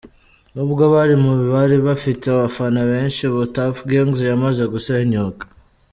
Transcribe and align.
Nubwo 0.53 0.83
bari 0.93 1.15
mu 1.23 1.31
bari 1.53 1.77
bafite 1.87 2.23
abafana 2.29 2.79
benshi 2.91 3.21
ubu 3.29 3.43
Tuff 3.53 3.77
Gangz 3.89 4.19
yamaze 4.29 4.63
gusenyuka. 4.73 5.43